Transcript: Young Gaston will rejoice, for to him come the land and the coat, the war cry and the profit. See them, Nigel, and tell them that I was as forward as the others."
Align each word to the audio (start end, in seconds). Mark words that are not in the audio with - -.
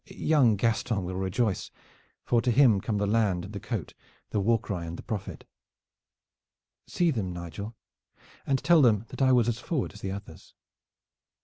Young 0.09 0.55
Gaston 0.55 1.03
will 1.03 1.13
rejoice, 1.15 1.69
for 2.23 2.41
to 2.41 2.49
him 2.49 2.81
come 2.81 2.97
the 2.97 3.05
land 3.05 3.45
and 3.45 3.53
the 3.53 3.59
coat, 3.59 3.93
the 4.31 4.39
war 4.39 4.59
cry 4.59 4.83
and 4.83 4.97
the 4.97 5.03
profit. 5.03 5.47
See 6.87 7.11
them, 7.11 7.31
Nigel, 7.31 7.75
and 8.47 8.57
tell 8.63 8.81
them 8.81 9.05
that 9.09 9.21
I 9.21 9.31
was 9.31 9.47
as 9.47 9.59
forward 9.59 9.93
as 9.93 10.01
the 10.01 10.09
others." 10.09 10.55